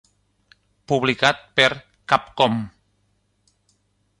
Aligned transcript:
Publicat 0.91 1.43
per 1.59 1.69
Capcom. 2.13 2.57